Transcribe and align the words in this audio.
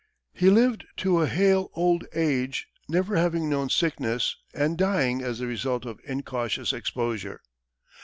He 0.33 0.49
lived 0.49 0.87
to 0.97 1.21
a 1.21 1.27
hale 1.27 1.69
old 1.75 2.05
age, 2.15 2.67
never 2.89 3.17
having 3.17 3.47
known 3.47 3.69
sickness, 3.69 4.35
and 4.51 4.75
dying 4.75 5.21
as 5.21 5.37
the 5.37 5.45
result 5.45 5.85
of 5.85 5.99
incautious 6.07 6.73
exposure. 6.73 7.39